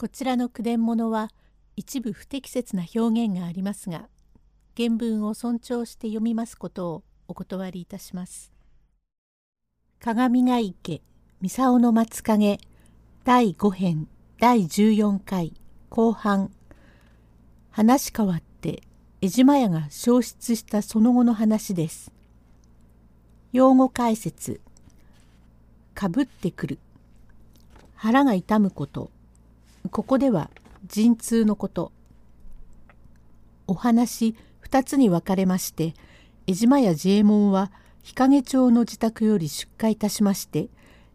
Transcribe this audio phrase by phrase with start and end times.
[0.00, 1.28] こちらの句伝物は
[1.74, 4.08] 一部不適切な表現がありますが
[4.76, 8.52] 原文を尊重して読みますことをお断りいたします。
[9.98, 11.02] 鏡ヶ池
[11.40, 12.60] 三竿の松影
[13.24, 14.06] 第5編
[14.38, 15.52] 第14回
[15.88, 16.52] 後半
[17.72, 18.84] 話変わって
[19.20, 22.12] 江島屋が消失したその後の話です。
[23.52, 24.60] 用語解説
[25.94, 26.78] かぶってくる
[27.96, 29.10] 腹が痛むこと
[29.90, 30.50] ここでは
[30.86, 31.92] 陣痛のこと
[33.66, 35.94] お話2つに分かれまして
[36.46, 37.70] 江島屋自衛門は
[38.02, 40.68] 日陰町の自宅より出荷いたしまして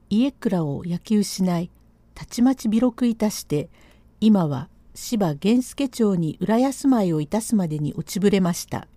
[0.09, 1.71] 家倉を焼き失い
[2.13, 3.69] たちまち微録いたして
[4.19, 8.87] 今は芝源助町に浦安米をいたすまでに落ちぶれました。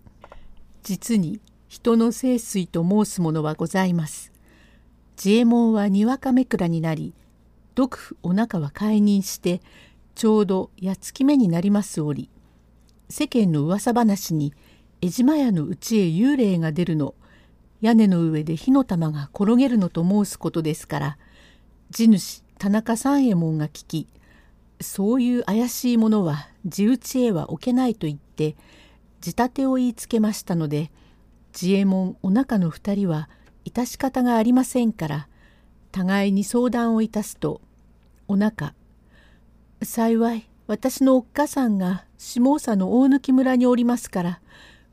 [0.82, 4.30] 実に人の清水と申すものはございます。
[5.16, 7.14] 自衛門はにわかめくらになり
[7.76, 9.60] 毒婦お腹は解任して
[10.14, 12.30] ちょうどやつき目になります折。
[13.10, 14.54] 世間の噂話に
[15.02, 17.14] 江島屋のうちへ幽霊が出るの。
[17.82, 21.18] 屋根の上で火の玉が転げるのと申すことですから。
[21.90, 24.08] 地主田中三右衛門が聞き
[24.80, 28.56] そういう怪しいものは地打ちへは置けないと言って
[29.20, 30.90] 地立てを言いつけましたので
[31.52, 33.28] 自衛門お腹の二人は
[33.66, 35.28] 致し方がありませんから
[35.96, 37.62] 互いに相談をいたすと
[38.28, 38.74] お腹
[39.82, 44.40] 幸い私のおっかさんが下総の大貫村におりますから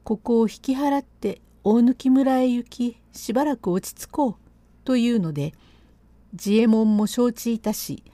[0.05, 4.35] ここを引き払って大貫村へ行きしばらく落ち着こう
[4.85, 5.53] というので
[6.31, 8.05] 自衛門も承知いたし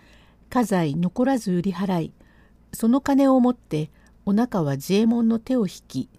[0.50, 2.14] 家財残らず売り払い
[2.73, 3.92] その金を持って
[4.26, 6.10] お腹は自衛門の手を引き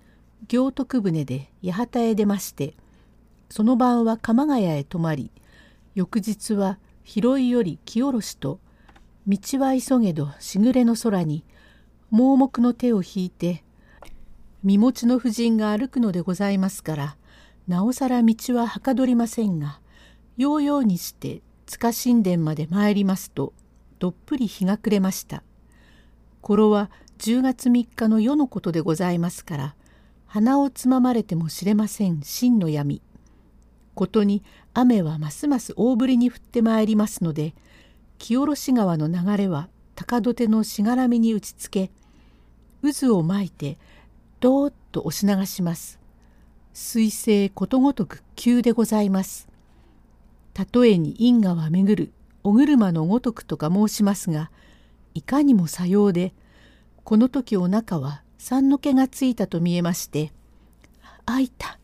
[0.46, 2.74] 行徳船で八幡へ出まして
[3.50, 5.32] その晩は鎌ヶ谷へ泊まり
[5.94, 8.60] 翌日は広いより清下ろしと
[9.26, 11.44] 道は急げどしぐれの空に
[12.10, 13.64] 盲目の手を引いて
[14.62, 17.16] 身持ちの婦人が歩くのでございますから
[17.68, 19.80] なおさら道ははかどりませんが
[20.36, 23.52] ようようにして塚神殿まで参りますと
[24.00, 25.44] どっぷり日が暮れました。
[26.40, 29.74] 頃は10月3日の夜のことでございますから
[30.26, 33.02] 鼻をつままれても知れません真の闇。
[33.94, 34.42] ことに
[34.74, 37.54] 雨はますます大降りに降ってまいりますので
[38.18, 41.90] 清下川の流れは高土手のしがらみに打ちつけ
[42.82, 43.78] 渦を巻いて
[44.40, 45.98] どーっと押し流します。
[46.72, 49.48] 水星ことごとく急でございます。
[50.54, 54.50] たとえに因果は巡るお車のごとくとか申しますが
[55.14, 56.32] いかにもさようで
[57.04, 60.32] この時お腹は三の毛がついたと見えまして
[61.26, 61.78] 「あいた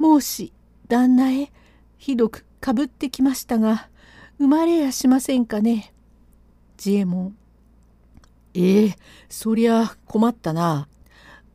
[0.00, 0.52] 申し
[0.88, 1.52] 旦那へ
[2.04, 3.88] ひどくかぶってきましたが
[4.36, 5.94] 生まれやしませんかね」
[6.76, 7.34] 自衛門
[8.52, 8.96] ええ
[9.30, 10.86] そりゃ困ったな。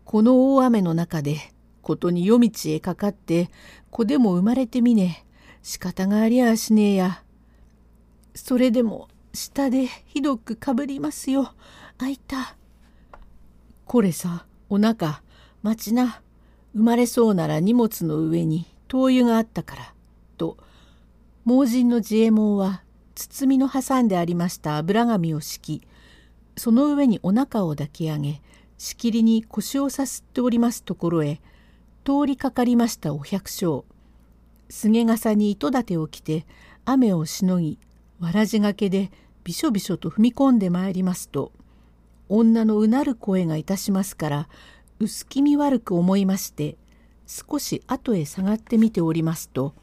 [0.05, 1.37] この大雨の中で
[1.83, 3.51] ことに夜道へかかって
[3.91, 5.23] 子でも生まれてみね
[5.61, 7.23] 仕方がありゃしねえや。
[8.33, 11.53] それでも下でひどくかぶりますよ。
[11.99, 12.55] あいた。
[13.85, 15.21] これさおなか
[15.61, 16.23] 待ちな
[16.73, 19.93] 生まれそうなら荷物の上に灯油があったから」
[21.45, 22.83] 盲人の自衛門は
[23.15, 25.87] 包みの挟んでありました油紙を敷き
[26.57, 28.41] その上にお腹を抱き上げ
[28.77, 31.41] しきりに腰をさすっておりますところへ
[32.05, 33.83] 通りかかりましたお百姓。
[34.69, 36.45] 菅笠に糸立てを着て
[36.85, 37.79] 雨をしのぎ
[38.19, 39.11] わらじがけで
[39.43, 41.51] びしょびしょと踏み込んでまいりますと
[42.29, 44.49] 女のうなる声がいたしますから
[44.99, 46.77] 薄気味悪く思いまして
[47.25, 49.73] 少し後へ下がってみておりますと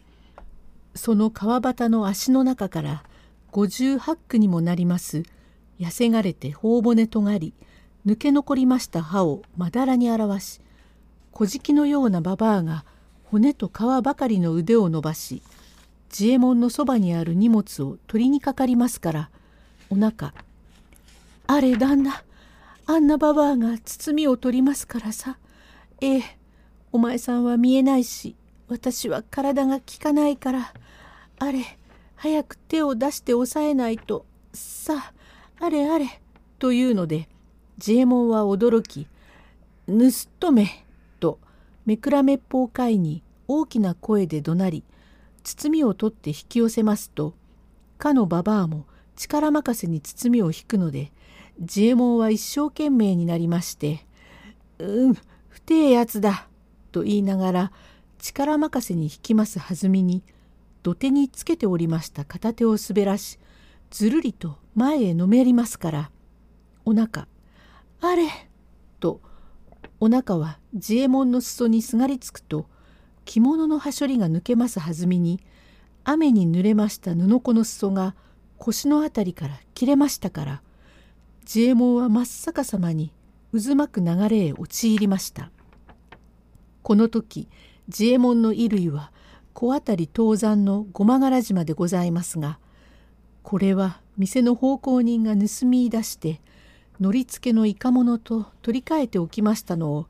[0.96, 3.04] その川端の足の中から
[3.52, 5.22] 58区にもなります。
[5.80, 7.52] 痩せがれて頬骨とがり
[8.06, 10.60] 抜け残りました歯をまだらに表し
[11.32, 12.84] 小敷のようなババアが
[13.24, 15.42] 骨と皮ばかりの腕を伸ばし
[16.10, 19.30] 自衛門のそばにある荷物を取りにかかりますから
[19.90, 20.32] お腹
[21.46, 22.22] あれ旦那
[22.86, 25.38] あんなババアが包みを取りますからさ。
[26.00, 26.22] ええ
[26.92, 28.36] お前さんは見えないし
[28.68, 30.72] 私は体が効かないから。
[31.38, 31.78] あれ
[32.16, 34.24] 早く手を出して押さえないと。
[34.52, 35.12] さ
[35.60, 36.20] ああれあれ。
[36.58, 37.28] というので
[37.78, 39.06] 自衛門は驚き
[39.86, 40.86] 「盗人め」
[41.20, 41.38] と
[41.84, 44.84] めくらめっぽう会に大きな声で怒鳴り
[45.44, 47.34] 包みを取って引き寄せますと
[47.98, 51.12] かのばばあも力任せに包みを引くので
[51.58, 54.06] 自衛門は一生懸命になりまして
[54.78, 55.14] 「うん
[55.48, 56.48] 不定やつだ」
[56.92, 57.72] と言いながら
[58.18, 60.22] 力任せに引きます弾みに
[60.86, 63.40] 土手につけておりました片手を滑らし
[63.90, 66.10] ずるりと前へのめりますから
[66.84, 67.26] お腹
[68.00, 68.28] あれ
[69.00, 69.20] と
[69.98, 72.66] お腹は自衛門の裾にすがりつくと
[73.24, 75.40] 着物のはしょりが抜けますはずみに
[76.04, 78.14] 雨に濡れました布子の裾が
[78.56, 80.62] 腰の辺りから切れましたから
[81.40, 83.12] 自衛門は真っ逆さまに
[83.52, 85.50] 渦巻く流れへ陥りました。
[86.82, 87.48] この時
[87.88, 89.10] 自衛門の衣類は
[89.58, 92.58] 小当たり東山のごま柄島でございますが
[93.42, 96.42] これは店の奉公人が盗み出して
[97.00, 100.06] 乗り付けのいか物と取り替えておきましたのを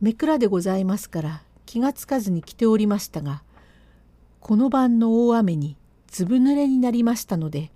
[0.00, 3.44] めくらでございますから気がつかずに来ておりましたが
[4.40, 5.76] この晩の大雨に
[6.08, 7.70] ずぶ濡れになりましたので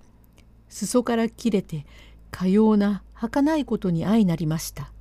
[0.68, 1.86] 裾から切れて
[2.32, 4.92] かような儚いことに相なりました。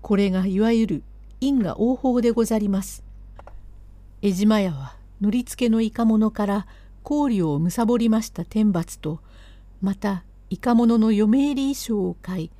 [0.00, 1.02] これがいわゆる
[1.40, 3.09] 因果応報でござります。
[4.22, 6.66] 江島屋は乗り付けのいか物から
[7.02, 9.20] 氷をむさぼりました天罰と
[9.80, 12.50] またいか物のの嫁入り衣装を買い。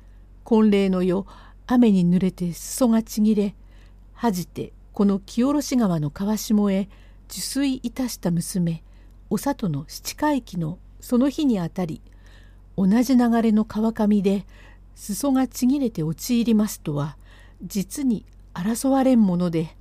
[0.43, 1.25] 婚礼の夜
[1.67, 3.55] 雨に濡れて裾がちぎれ
[4.13, 6.89] 恥じてこの清下川の川下へ
[7.29, 8.83] 受水いたした娘
[9.29, 12.01] お里の七回忌のその日にあたり
[12.75, 14.45] 同じ流れの川上で
[14.95, 17.17] 裾がちぎれて陥りますとは
[17.63, 19.77] 実に争われんもので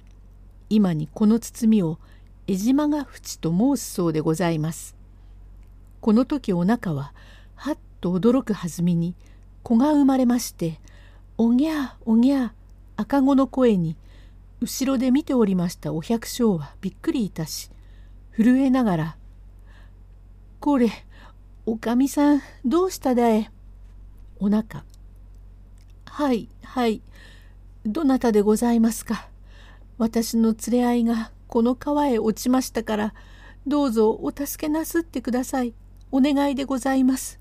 [0.70, 1.98] 今にこの包みを
[2.46, 4.96] 江島が淵と申すそうでございます。
[6.00, 7.12] この時お腹は
[7.54, 9.14] はっと驚く弾みに
[9.62, 10.80] 子が生まれまして
[11.36, 12.54] 「おぎゃおぎゃ」
[12.96, 13.96] 赤子の声に
[14.60, 17.70] 後ろで見ておりましたお百姓はびっくりいたし
[18.36, 19.16] 震えながら
[20.60, 20.90] 「これ
[21.66, 23.50] おかみさんどうしただえ?」
[24.40, 24.84] お腹
[26.06, 27.02] 「はいはい
[27.84, 29.29] どなたでございますか？
[30.00, 33.14] 私の連れ合いがこの川へ落ちましたから
[33.66, 35.74] どうぞお助けなすってください
[36.10, 37.38] お願いでございます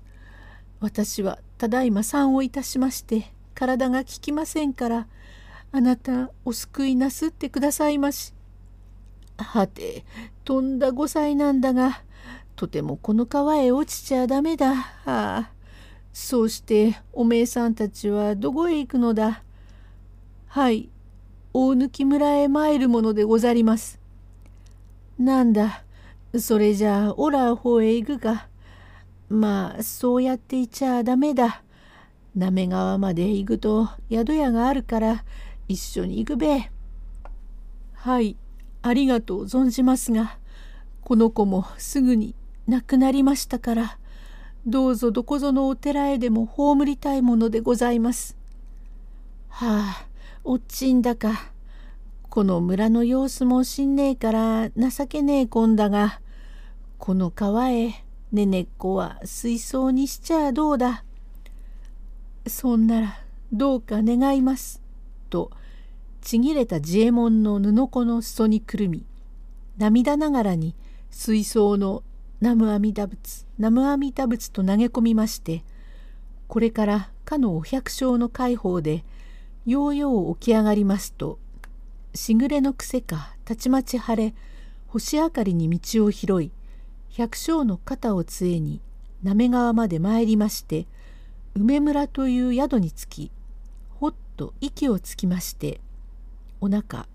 [0.78, 5.06] 私はただいま産をいたしまして体が効きませんから
[5.72, 8.34] あなたお救いなすってくださいまし。
[9.38, 10.04] はて
[10.44, 12.02] とんだ5歳なんだが
[12.56, 14.74] とてもこの川へ落ちちゃダメだ。
[14.74, 15.50] はあ、
[16.12, 19.42] そうしておめえさんたちはどこへ行くのだ
[20.48, 20.90] はい
[21.52, 24.00] 大貫村へ参るものでござります。
[25.18, 25.84] なんだ
[26.38, 28.48] それじゃあオラ方へ行くか。
[29.28, 31.62] まあそうやっていちゃダメだ。
[32.36, 35.24] 滑川まで行くと宿屋があるから
[35.66, 36.70] 一緒に行くべ。
[37.94, 38.36] はい
[38.82, 40.38] ありがとう存じますが
[41.02, 42.34] この子もすぐに
[42.66, 43.98] 亡くなりましたから
[44.66, 48.36] どうぞどこぞのお寺へでも葬りたいものでございます。
[49.48, 50.09] はあ
[50.42, 51.52] おっちんだか
[52.30, 56.20] この村の様子もしんねえから情けねえこんだが
[56.98, 61.04] この川へねねっこは水槽にしちゃどうだ。
[62.46, 63.20] そんなら
[63.52, 64.80] どうか願います。
[65.28, 65.50] と
[66.22, 69.04] ちぎれた自衛門の布子の裾にくるみ
[69.76, 70.74] 涙ながらに
[71.10, 72.02] 水槽の
[72.40, 75.64] 南無阿弥陀仏南無阿弥陀仏と投げ込みまして
[76.48, 79.04] これからかのお百姓の介抱で
[79.66, 81.38] ようよう起き上がりますと
[82.14, 84.34] しぐれの癖かたちまち晴れ
[84.88, 86.50] 星明かりに道を拾い
[87.10, 88.80] 百姓の肩を杖に
[89.22, 90.86] 滑川まで参りまして
[91.54, 93.30] 梅村という宿に着き
[93.98, 95.80] ほっと息をつきまして
[96.60, 97.06] お腹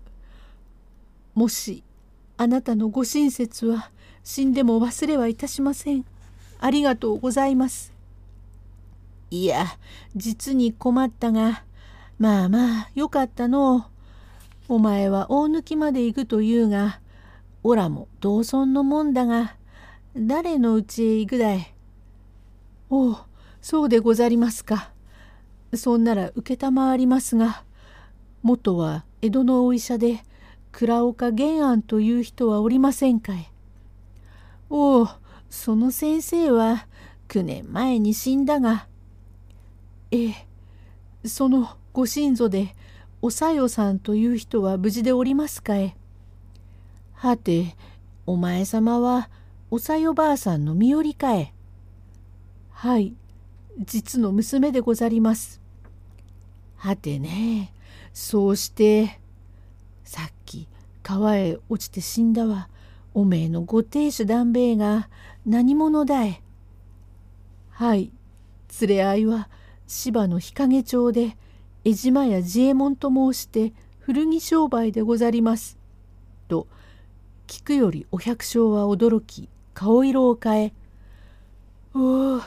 [1.34, 1.82] もし
[2.38, 3.90] あなたのご親切は
[4.24, 6.04] 死んでも忘れはいたしません。
[6.58, 7.92] ありがとうございます。
[9.30, 9.66] いや
[10.14, 11.64] 実に困ったが
[12.18, 13.86] まあまあよかったの
[14.68, 17.00] お前は大抜まで行くというが
[17.62, 19.56] おらも同村のもんだが
[20.16, 21.74] 誰のうちへ行くだい
[22.88, 23.16] おう
[23.60, 24.92] そうでござりますか。
[25.74, 27.64] そんなら承りますが
[28.42, 30.22] 元は江戸のお医者で
[30.70, 33.50] 倉岡玄安という人はおりませんかい。
[34.70, 35.08] おお
[35.50, 36.86] その先生は
[37.28, 38.86] 9年前に死んだが
[40.10, 40.34] ええ
[41.24, 42.74] そのご親族で
[43.22, 45.96] おさよさんという人は無事でおりますかえ。
[47.14, 47.74] はて
[48.26, 49.30] お前様は
[49.70, 51.54] おさよばあさんの身寄りかえ。
[52.68, 53.14] はい
[53.78, 55.62] 実の娘でござります。
[56.76, 57.72] はてね
[58.12, 59.18] そうして
[60.04, 60.68] さっき
[61.02, 62.68] 川へ落ちて死んだわ
[63.14, 65.08] おめえのご亭主団兵衛が
[65.46, 66.42] 何者だい
[67.70, 68.12] はい
[68.82, 69.48] 連れ合いは
[69.86, 71.38] 芝の日陰町で
[71.86, 75.78] 江島や自衛門と申して古着商売でござります。
[76.48, 76.66] と
[77.46, 80.72] 聞くよりお百姓は驚き顔色を変え
[81.94, 82.42] 「おお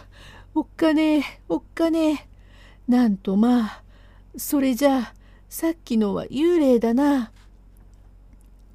[0.55, 3.83] おっかねえおっかねえなんとまあ
[4.35, 5.13] それじゃあ
[5.47, 7.31] さっきのは幽霊だな。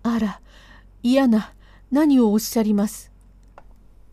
[0.02, 0.40] あら
[1.02, 1.52] 嫌な
[1.90, 3.12] 何をおっしゃります。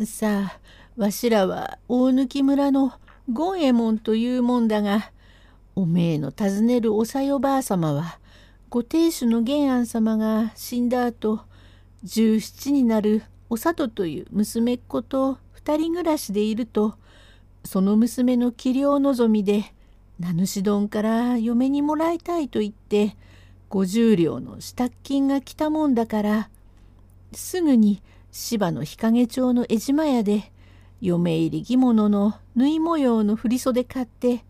[0.03, 0.59] さあ
[0.97, 2.89] わしらは大貫村の
[3.33, 5.13] 権右衛門というもんだが
[5.81, 8.19] おめえの尋ねるおさよばあ様は
[8.69, 11.39] ご亭主の玄安様が死んだ後
[12.05, 16.93] 17になるお里という娘っ子と二人暮らしでいると
[17.65, 19.73] その娘の器量望みで
[20.19, 23.17] 名主丼から嫁にもらいたいと言って
[23.71, 26.49] 50両の支度金が来たもんだから
[27.33, 30.51] すぐに芝の日陰町の江島屋で
[31.01, 34.45] 嫁入り着物の縫い模様の振袖買って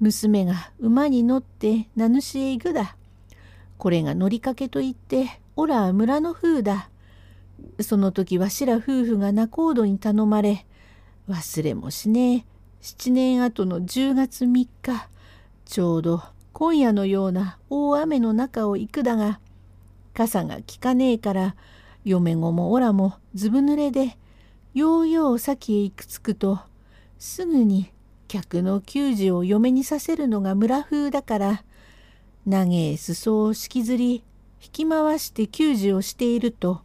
[0.00, 2.96] 娘が馬に乗って名主へ行くだ。
[3.78, 6.90] これが乗りかけと言っておら村の風だ。
[7.80, 10.66] その時わしら夫婦が仲人に頼まれ
[11.28, 12.44] 忘れもしねえ
[12.80, 14.68] 七年後の10月3日
[15.64, 16.22] ちょうど
[16.52, 19.40] 今夜のような大雨の中を行くだが
[20.12, 21.56] 傘が効かねえから
[22.04, 24.18] 嫁子もおらもずぶ濡れで
[24.74, 26.60] ようよう先へ行くつくと
[27.18, 27.90] すぐに
[28.34, 31.64] 客の給仕を嫁にさせるのが村風だから
[32.46, 34.24] 長え裾を引きずり
[34.60, 36.80] 引き回して給仕をしていると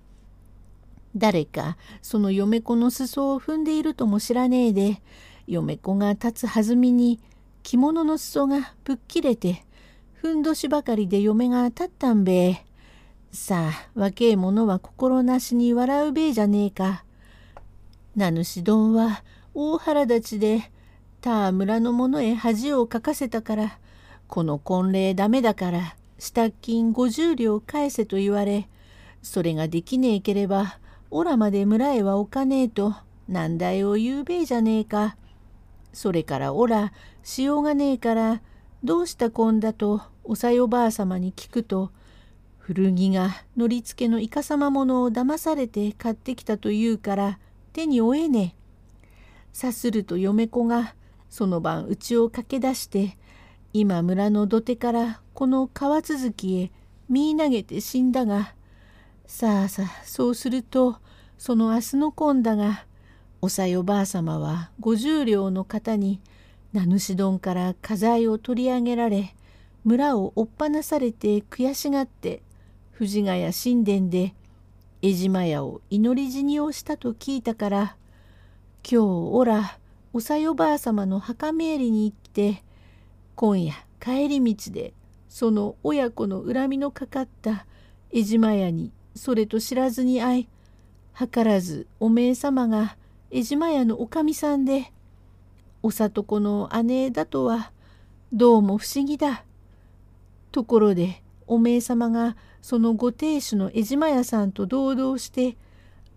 [1.15, 5.01] 誰かその嫁子の裾を踏んでいるとも知らねえで
[5.47, 7.19] 嫁子が立つ弾みに
[7.63, 9.65] 着物の裾がぶっ切れて
[10.13, 12.65] ふんどしばかりで嫁が立ったんべえ。
[13.31, 17.05] さあ若え者は心なしに笑うべえじゃねえか。
[18.15, 20.71] 名主丼は大腹立ちで
[21.21, 23.79] 他村の者へ恥をかかせたから
[24.27, 28.69] この婚礼ダメだから支度金50両返せと言われ
[29.21, 30.79] それができねえければ
[31.11, 32.95] おらまで村へは置かねえと
[33.27, 35.15] 難題を言うべえじゃねえか。
[35.93, 38.41] それからおらしようがねえから
[38.83, 41.91] どうしたこんだとおさよばあさまに聞くと
[42.57, 47.39] 古着が乗りつけのいかさまものを騙されて買ってきたと言うから
[47.73, 48.59] 手に負えねえ。
[49.51, 50.93] さすると嫁子が
[51.29, 53.17] その晩家を駆け出して
[53.73, 56.71] 今村の土手からこの川続きへ
[57.07, 58.53] 見投げて死んだが
[59.25, 60.97] さあさあそうすると
[61.37, 62.85] その明日の今だが
[63.41, 66.19] おさよばあさまは五十両の方に
[66.73, 69.35] 名主丼から家財を取り上げられ
[69.85, 72.43] 村を追っ放されて悔しがって
[72.91, 74.35] 藤ヶ谷神殿で
[75.01, 77.95] 江島屋を祈り死にをしたと聞いたから
[78.83, 79.78] 今日おら
[80.11, 82.63] おさよばあさまの墓参りに行って
[83.35, 84.93] 今夜帰り道で
[85.27, 87.67] その親子の恨みのかかった
[88.11, 90.47] 江島屋にそれと知らずに会い
[91.15, 92.97] 図らずおめえ様が
[93.29, 94.91] 江島屋のおかみさんで
[95.83, 97.71] お里子の姉だとは
[98.33, 99.43] どうも不思議だ。
[100.51, 105.55] ところでおめえ様がそのご亭主の江島屋さんと同道して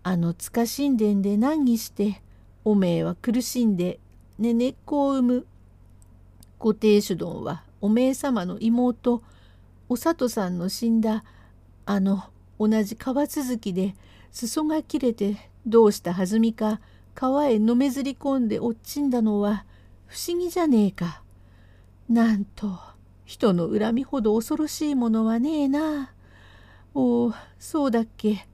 [0.01, 2.22] あの塚神殿で難儀して
[2.65, 3.99] おめえは苦しんで
[4.39, 5.45] ねねっこを産む。
[6.59, 9.21] ご亭主殿はおめえ様の妹
[9.89, 11.25] お里さんの死んだ
[11.85, 12.23] あの
[12.59, 13.95] 同じ川続きで
[14.31, 16.79] 裾が切れてどうしたはずみか
[17.15, 19.65] 川へのめずり込んで落ちんだのは
[20.07, 21.21] 不思議じゃねえか。
[22.09, 22.79] なんと
[23.25, 26.13] 人の恨みほど恐ろしいものはねえな。
[26.93, 28.47] おおそうだっけ。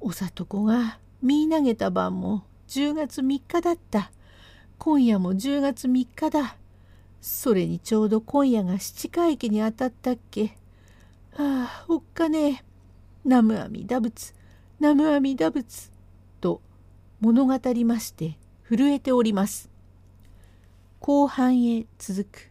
[0.00, 4.12] お里子が見投げた晩も10月3日だった。
[4.76, 6.56] 今夜も10月3日だ。
[7.20, 10.58] それにちょうど今夜が七回忌にあたったっけ。
[11.34, 12.64] ああおっかねえ。
[13.24, 14.34] 南無阿弥陀仏
[14.80, 15.90] 南無阿弥陀仏
[16.42, 16.60] と
[17.20, 19.70] 物語りまして震えております。
[21.00, 22.47] 後半へ続く。